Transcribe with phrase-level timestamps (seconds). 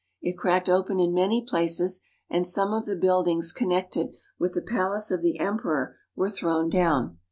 [0.19, 5.11] It cracked open in many places, and some of the buildings connected with the palaces
[5.11, 7.19] of the Emperor were thrown down.